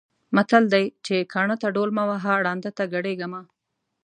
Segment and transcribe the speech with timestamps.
[0.35, 3.41] متل دی چې: کاڼۀ ته ډول مه وهه، ړانده ته ګډېږه مه.